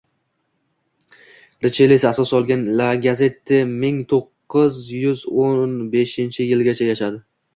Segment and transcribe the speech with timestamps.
[1.65, 7.25] Rishele asos solgan «La Gazette» ming to'qqiz yuz o'n beshinchi yilgacha yashadi.